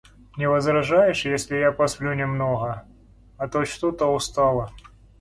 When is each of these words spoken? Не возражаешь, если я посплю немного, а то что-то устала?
Не 0.37 0.49
возражаешь, 0.49 1.25
если 1.25 1.57
я 1.57 1.71
посплю 1.71 2.15
немного, 2.15 2.87
а 3.37 3.47
то 3.47 3.65
что-то 3.65 4.07
устала? 4.11 4.71